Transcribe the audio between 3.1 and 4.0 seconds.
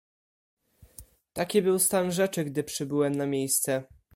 na miejsce."